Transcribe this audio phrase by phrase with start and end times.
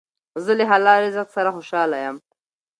[0.45, 2.17] زه له حلال رزق سره خوشحاله یم.